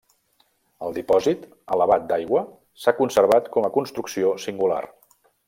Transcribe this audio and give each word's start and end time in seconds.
El 0.85 0.95
dipòsit 0.95 1.43
elevat 1.75 2.07
d'aigua 2.13 2.41
s'ha 2.85 2.95
conservat 3.03 3.53
com 3.59 3.69
a 3.69 3.73
construcció 3.77 4.35
singular. 4.49 4.83